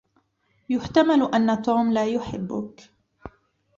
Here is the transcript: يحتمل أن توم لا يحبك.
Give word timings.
يحتمل 0.69 1.33
أن 1.35 1.61
توم 1.61 1.93
لا 1.93 2.05
يحبك. 2.05 2.89